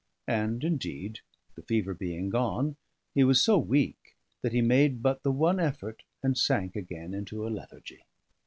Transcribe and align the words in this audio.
And 0.25 0.63
indeed 0.63 1.19
(the 1.53 1.61
fever 1.61 1.93
being 1.93 2.31
gone) 2.31 2.75
he 3.13 3.23
was 3.23 3.39
so 3.39 3.59
weak 3.59 4.15
that 4.41 4.51
he 4.51 4.59
made 4.59 5.03
but 5.03 5.21
the 5.21 5.31
one 5.31 5.59
effort 5.59 6.01
and 6.23 6.35
sank 6.35 6.75
again 6.75 7.13
into 7.13 7.45
a 7.47 7.53
lethargy. 7.53 8.01